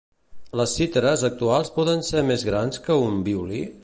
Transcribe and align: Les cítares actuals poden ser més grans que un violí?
Les 0.61 0.71
cítares 0.77 1.25
actuals 1.29 1.71
poden 1.77 2.03
ser 2.09 2.23
més 2.31 2.47
grans 2.51 2.81
que 2.87 2.97
un 3.07 3.21
violí? 3.29 3.63